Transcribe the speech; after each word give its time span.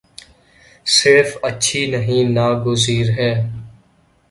صرف 0.87 1.29
اچھی 1.43 1.81
نہیں 1.91 2.23
ناگزیر 2.33 3.07
ہے۔ 3.17 3.31